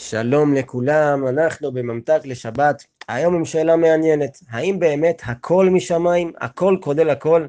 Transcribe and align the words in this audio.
שלום 0.00 0.54
לכולם, 0.54 1.26
אנחנו 1.28 1.72
בממתק 1.72 2.20
לשבת, 2.24 2.84
היום 3.08 3.34
עם 3.34 3.44
שאלה 3.44 3.76
מעניינת, 3.76 4.38
האם 4.50 4.78
באמת 4.78 5.22
הכל 5.24 5.68
משמיים, 5.70 6.32
הכל 6.40 6.76
כולל 6.80 7.10
הכל? 7.10 7.46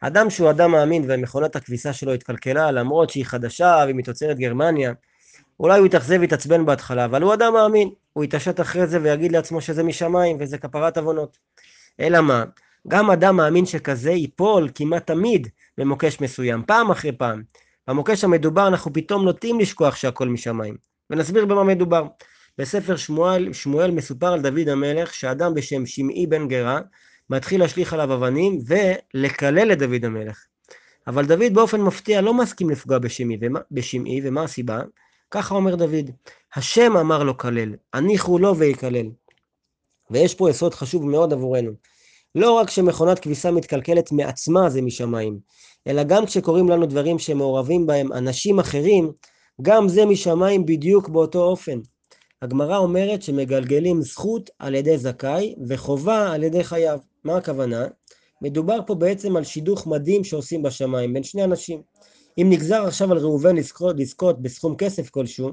אדם 0.00 0.30
שהוא 0.30 0.50
אדם 0.50 0.70
מאמין 0.70 1.04
ומכונת 1.08 1.56
הכביסה 1.56 1.92
שלו 1.92 2.12
התקלקלה, 2.12 2.70
למרות 2.70 3.10
שהיא 3.10 3.24
חדשה 3.24 3.82
והיא 3.84 3.94
מתוצרת 3.94 4.38
גרמניה, 4.38 4.92
אולי 5.60 5.78
הוא 5.78 5.86
יתאכזב 5.86 6.16
ויתעצבן 6.20 6.66
בהתחלה, 6.66 7.04
אבל 7.04 7.22
הוא 7.22 7.34
אדם 7.34 7.52
מאמין, 7.52 7.90
הוא 8.12 8.24
יתעשת 8.24 8.60
אחרי 8.60 8.86
זה 8.86 8.98
ויגיד 9.02 9.32
לעצמו 9.32 9.60
שזה 9.60 9.82
משמיים 9.82 10.36
וזה 10.40 10.58
כפרת 10.58 10.98
עוונות. 10.98 11.38
אלא 12.00 12.20
מה? 12.20 12.44
גם 12.88 13.10
אדם 13.10 13.36
מאמין 13.36 13.66
שכזה 13.66 14.10
ייפול 14.10 14.68
כמעט 14.74 15.06
תמיד 15.06 15.48
במוקש 15.78 16.20
מסוים, 16.20 16.62
פעם 16.66 16.90
אחרי 16.90 17.12
פעם. 17.12 17.42
במוקש 17.88 18.24
המדובר 18.24 18.68
אנחנו 18.68 18.92
פתאום 18.92 19.24
נוטים 19.24 19.60
לשכוח 19.60 19.96
שהכל 19.96 20.28
משמיים. 20.28 20.95
ונסביר 21.10 21.46
במה 21.46 21.64
מדובר. 21.64 22.06
בספר 22.58 22.96
שמואל, 22.96 23.52
שמואל 23.52 23.90
מסופר 23.90 24.32
על 24.32 24.40
דוד 24.40 24.68
המלך 24.68 25.14
שאדם 25.14 25.54
בשם 25.54 25.86
שמעי 25.86 26.26
בן 26.26 26.48
גרה 26.48 26.80
מתחיל 27.30 27.60
להשליך 27.60 27.92
עליו 27.92 28.14
אבנים 28.14 28.58
ולקלל 28.66 29.72
את 29.72 29.78
דוד 29.78 30.04
המלך. 30.04 30.44
אבל 31.06 31.26
דוד 31.26 31.54
באופן 31.54 31.80
מפתיע 31.80 32.20
לא 32.20 32.34
מסכים 32.34 32.70
לפגוע 32.70 32.98
בשמעי, 32.98 33.38
ומה, 33.40 33.60
ומה 34.24 34.42
הסיבה? 34.42 34.80
ככה 35.30 35.54
אומר 35.54 35.74
דוד, 35.74 36.10
השם 36.54 36.96
אמר 36.96 37.22
לו 37.22 37.38
כלל, 37.38 37.74
הניחו 37.92 38.38
לו 38.38 38.56
ויקלל. 38.56 39.06
ויש 40.10 40.34
פה 40.34 40.50
יסוד 40.50 40.74
חשוב 40.74 41.06
מאוד 41.06 41.32
עבורנו. 41.32 41.72
לא 42.34 42.52
רק 42.52 42.70
שמכונת 42.70 43.18
כביסה 43.18 43.50
מתקלקלת 43.50 44.12
מעצמה 44.12 44.70
זה 44.70 44.82
משמיים, 44.82 45.38
אלא 45.86 46.02
גם 46.02 46.26
כשקורים 46.26 46.68
לנו 46.68 46.86
דברים 46.86 47.18
שמעורבים 47.18 47.86
בהם 47.86 48.12
אנשים 48.12 48.58
אחרים, 48.58 49.12
גם 49.62 49.88
זה 49.88 50.04
משמיים 50.04 50.66
בדיוק 50.66 51.08
באותו 51.08 51.44
אופן. 51.44 51.78
הגמרא 52.42 52.76
אומרת 52.76 53.22
שמגלגלים 53.22 54.02
זכות 54.02 54.50
על 54.58 54.74
ידי 54.74 54.98
זכאי 54.98 55.54
וחובה 55.68 56.32
על 56.32 56.42
ידי 56.42 56.64
חייב. 56.64 57.00
מה 57.24 57.36
הכוונה? 57.36 57.86
מדובר 58.42 58.78
פה 58.86 58.94
בעצם 58.94 59.36
על 59.36 59.44
שידוך 59.44 59.86
מדהים 59.86 60.24
שעושים 60.24 60.62
בשמיים 60.62 61.12
בין 61.12 61.22
שני 61.22 61.44
אנשים. 61.44 61.82
אם 62.38 62.46
נגזר 62.50 62.86
עכשיו 62.86 63.12
על 63.12 63.18
ראובן 63.18 63.56
לזכות, 63.56 63.96
לזכות 63.98 64.42
בסכום 64.42 64.76
כסף 64.76 65.10
כלשהו, 65.10 65.50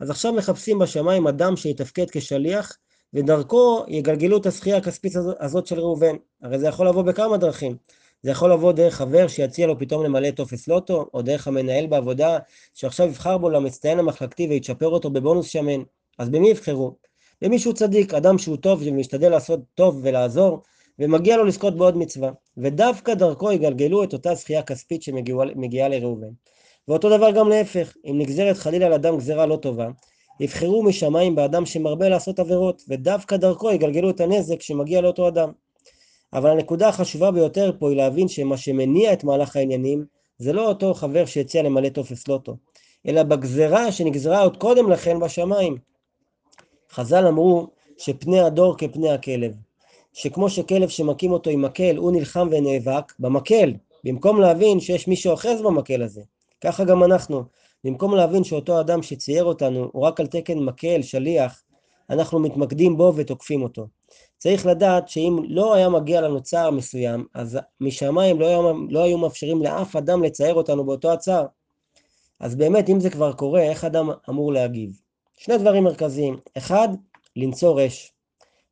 אז 0.00 0.10
עכשיו 0.10 0.32
מחפשים 0.32 0.78
בשמיים 0.78 1.26
אדם 1.26 1.56
שיתפקד 1.56 2.10
כשליח, 2.10 2.76
ודרכו 3.14 3.84
יגלגלו 3.88 4.36
את 4.36 4.46
הזכייה 4.46 4.76
הכספית 4.76 5.12
הזאת 5.40 5.66
של 5.66 5.80
ראובן. 5.80 6.16
הרי 6.42 6.58
זה 6.58 6.66
יכול 6.66 6.88
לבוא 6.88 7.02
בכמה 7.02 7.36
דרכים. 7.36 7.76
זה 8.22 8.30
יכול 8.30 8.52
לבוא 8.52 8.72
דרך 8.72 8.94
חבר 8.94 9.28
שיציע 9.28 9.66
לו 9.66 9.78
פתאום 9.78 10.04
למלא 10.04 10.30
טופס 10.30 10.68
לוטו, 10.68 11.06
או 11.14 11.22
דרך 11.22 11.48
המנהל 11.48 11.86
בעבודה, 11.86 12.38
שעכשיו 12.74 13.06
יבחר 13.06 13.38
בו 13.38 13.50
למצטיין 13.50 13.98
המחלקתי 13.98 14.46
ויצ'פר 14.46 14.88
אותו 14.88 15.10
בבונוס 15.10 15.46
שמן. 15.46 15.82
אז 16.18 16.28
במי 16.28 16.50
יבחרו? 16.50 16.94
במישהו 17.42 17.74
צדיק, 17.74 18.14
אדם 18.14 18.38
שהוא 18.38 18.56
טוב 18.56 18.82
ומשתדל 18.84 19.30
לעשות 19.30 19.60
טוב 19.74 20.00
ולעזור, 20.02 20.62
ומגיע 20.98 21.36
לו 21.36 21.44
לזכות 21.44 21.76
בעוד 21.76 21.96
מצווה. 21.96 22.30
ודווקא 22.56 23.14
דרכו 23.14 23.52
יגלגלו 23.52 24.04
את 24.04 24.12
אותה 24.12 24.34
זכייה 24.34 24.62
כספית 24.62 25.02
שמגיעה 25.02 25.88
לראובן. 25.88 26.28
ואותו 26.88 27.16
דבר 27.16 27.30
גם 27.30 27.48
להפך, 27.48 27.96
אם 28.04 28.18
נגזרת 28.18 28.56
חלילה 28.56 28.86
על 28.86 28.92
אדם 28.92 29.16
גזירה 29.16 29.46
לא 29.46 29.56
טובה, 29.56 29.88
יבחרו 30.40 30.82
משמיים 30.82 31.34
באדם 31.34 31.66
שמרבה 31.66 32.08
לעשות 32.08 32.38
עבירות, 32.38 32.82
ודווקא 32.88 33.36
דרכו 33.36 33.70
יגלגלו 33.70 34.10
את 34.10 34.20
הנזק 34.20 34.62
שמגיע 34.62 35.00
לאותו 35.00 35.28
אדם. 35.28 35.52
אבל 36.32 36.50
הנקודה 36.50 36.88
החשובה 36.88 37.30
ביותר 37.30 37.72
פה 37.78 37.88
היא 37.88 37.96
להבין 37.96 38.28
שמה 38.28 38.56
שמניע 38.56 39.12
את 39.12 39.24
מהלך 39.24 39.56
העניינים 39.56 40.04
זה 40.38 40.52
לא 40.52 40.68
אותו 40.68 40.94
חבר 40.94 41.24
שהציע 41.24 41.62
למלא 41.62 41.88
טופס 41.88 42.28
לוטו, 42.28 42.56
אלא 43.06 43.22
בגזרה 43.22 43.92
שנגזרה 43.92 44.42
עוד 44.42 44.56
קודם 44.56 44.90
לכן 44.90 45.20
בשמיים. 45.20 45.78
חז"ל 46.90 47.26
אמרו 47.26 47.66
שפני 47.98 48.40
הדור 48.40 48.76
כפני 48.78 49.10
הכלב, 49.10 49.52
שכמו 50.12 50.50
שכלב 50.50 50.88
שמכים 50.88 51.32
אותו 51.32 51.50
עם 51.50 51.62
מקל 51.62 51.96
הוא 51.96 52.12
נלחם 52.12 52.48
ונאבק 52.50 53.12
במקל, 53.18 53.72
במקום 54.04 54.40
להבין 54.40 54.80
שיש 54.80 55.08
מי 55.08 55.16
שאוחז 55.16 55.62
במקל 55.62 56.02
הזה. 56.02 56.22
ככה 56.60 56.84
גם 56.84 57.04
אנחנו, 57.04 57.42
במקום 57.84 58.14
להבין 58.14 58.44
שאותו 58.44 58.80
אדם 58.80 59.02
שצייר 59.02 59.44
אותנו 59.44 59.90
הוא 59.92 60.02
רק 60.02 60.20
על 60.20 60.26
תקן 60.26 60.58
מקל, 60.58 61.02
שליח, 61.02 61.62
אנחנו 62.10 62.38
מתמקדים 62.38 62.96
בו 62.96 63.12
ותוקפים 63.16 63.62
אותו. 63.62 63.86
צריך 64.38 64.66
לדעת 64.66 65.08
שאם 65.08 65.36
לא 65.48 65.74
היה 65.74 65.88
מגיע 65.88 66.20
לנו 66.20 66.42
צער 66.42 66.70
מסוים, 66.70 67.26
אז 67.34 67.58
משמיים 67.80 68.40
לא, 68.40 68.46
היה, 68.46 68.58
לא 68.90 69.02
היו 69.02 69.18
מאפשרים 69.18 69.62
לאף 69.62 69.96
אדם 69.96 70.22
לצייר 70.22 70.54
אותנו 70.54 70.84
באותו 70.84 71.12
הצער. 71.12 71.46
אז 72.40 72.54
באמת, 72.54 72.88
אם 72.88 73.00
זה 73.00 73.10
כבר 73.10 73.32
קורה, 73.32 73.62
איך 73.62 73.84
אדם 73.84 74.10
אמור 74.28 74.52
להגיב? 74.52 75.00
שני 75.36 75.58
דברים 75.58 75.84
מרכזיים. 75.84 76.36
אחד, 76.56 76.88
לנצור 77.36 77.86
אש. 77.86 78.12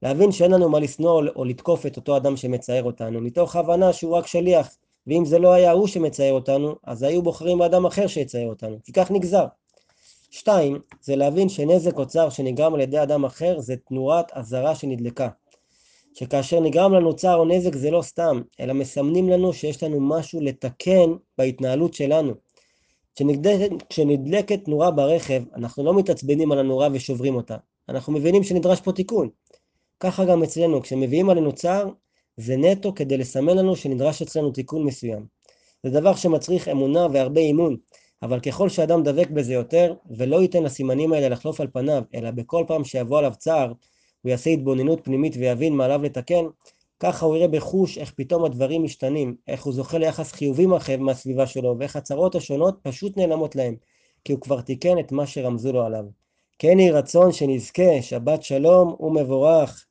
להבין 0.02 0.32
שאין 0.32 0.50
לנו 0.50 0.68
מה 0.68 0.80
לשנוא 0.80 1.22
או 1.36 1.44
לתקוף 1.44 1.86
את 1.86 1.96
אותו 1.96 2.16
אדם 2.16 2.36
שמצייר 2.36 2.84
אותנו, 2.84 3.20
מתוך 3.20 3.56
הבנה 3.56 3.92
שהוא 3.92 4.16
רק 4.16 4.26
שליח, 4.26 4.76
ואם 5.06 5.24
זה 5.24 5.38
לא 5.38 5.52
היה 5.52 5.70
הוא 5.70 5.86
שמצייר 5.86 6.32
אותנו, 6.32 6.74
אז 6.84 7.02
היו 7.02 7.22
בוחרים 7.22 7.58
באדם 7.58 7.86
אחר 7.86 8.06
שיצייר 8.06 8.48
אותנו, 8.48 8.76
כי 8.84 8.92
כך 8.92 9.10
נגזר. 9.10 9.46
שתיים, 10.30 10.80
זה 11.00 11.16
להבין 11.16 11.48
שנזק 11.48 11.98
או 11.98 12.06
צער 12.06 12.30
שנגרם 12.30 12.74
על 12.74 12.80
ידי 12.80 13.02
אדם 13.02 13.24
אחר 13.24 13.60
זה 13.60 13.76
תנורת 13.76 14.32
אזהרה 14.32 14.74
שנדלקה. 14.74 15.28
שכאשר 16.18 16.60
נגרם 16.60 16.94
לנו 16.94 17.16
צער 17.16 17.36
או 17.36 17.44
נזק 17.44 17.74
זה 17.74 17.90
לא 17.90 18.02
סתם, 18.02 18.42
אלא 18.60 18.72
מסמנים 18.72 19.28
לנו 19.28 19.52
שיש 19.52 19.82
לנו 19.82 20.00
משהו 20.00 20.40
לתקן 20.40 21.10
בהתנהלות 21.38 21.94
שלנו. 21.94 22.32
כשנדלקת, 23.14 23.70
כשנדלקת 23.88 24.68
נורה 24.68 24.90
ברכב, 24.90 25.42
אנחנו 25.54 25.84
לא 25.84 25.94
מתעצבנים 25.94 26.52
על 26.52 26.58
הנורה 26.58 26.88
ושוברים 26.92 27.34
אותה. 27.34 27.56
אנחנו 27.88 28.12
מבינים 28.12 28.42
שנדרש 28.42 28.80
פה 28.80 28.92
תיקון. 28.92 29.28
ככה 30.00 30.24
גם 30.24 30.42
אצלנו, 30.42 30.82
כשמביאים 30.82 31.30
עלינו 31.30 31.52
צער, 31.52 31.88
זה 32.36 32.56
נטו 32.56 32.94
כדי 32.94 33.16
לסמן 33.16 33.56
לנו 33.56 33.76
שנדרש 33.76 34.22
אצלנו 34.22 34.50
תיקון 34.50 34.84
מסוים. 34.84 35.26
זה 35.82 36.00
דבר 36.00 36.14
שמצריך 36.14 36.68
אמונה 36.68 37.06
והרבה 37.12 37.40
אימון, 37.40 37.76
אבל 38.22 38.40
ככל 38.40 38.68
שאדם 38.68 39.02
דבק 39.02 39.30
בזה 39.30 39.52
יותר, 39.54 39.94
ולא 40.16 40.42
ייתן 40.42 40.62
לסימנים 40.62 41.12
האלה 41.12 41.28
לחלוף 41.28 41.60
על 41.60 41.66
פניו, 41.72 42.02
אלא 42.14 42.30
בכל 42.30 42.64
פעם 42.68 42.84
שיבוא 42.84 43.18
עליו 43.18 43.32
צער, 43.38 43.72
הוא 44.26 44.30
יעשה 44.30 44.50
התבוננות 44.50 45.00
פנימית 45.04 45.36
ויבין 45.36 45.72
מה 45.72 45.84
עליו 45.84 46.02
לתקן, 46.02 46.44
ככה 47.00 47.26
הוא 47.26 47.36
יראה 47.36 47.48
בחוש 47.48 47.98
איך 47.98 48.12
פתאום 48.16 48.44
הדברים 48.44 48.84
משתנים, 48.84 49.36
איך 49.48 49.64
הוא 49.64 49.72
זוכה 49.72 49.98
ליחס 49.98 50.32
חיובי 50.32 50.66
מהסביבה 50.98 51.46
שלו, 51.46 51.76
ואיך 51.78 51.96
הצרות 51.96 52.34
השונות 52.34 52.78
פשוט 52.82 53.16
נעלמות 53.16 53.56
להם, 53.56 53.76
כי 54.24 54.32
הוא 54.32 54.40
כבר 54.40 54.60
תיקן 54.60 54.98
את 54.98 55.12
מה 55.12 55.26
שרמזו 55.26 55.72
לו 55.72 55.82
עליו. 55.82 56.04
כן 56.58 56.78
יהי 56.78 56.90
רצון 56.90 57.32
שנזכה, 57.32 58.02
שבת 58.02 58.42
שלום 58.42 58.96
ומבורך. 59.00 59.85